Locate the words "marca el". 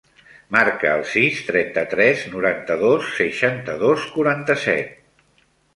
0.53-1.03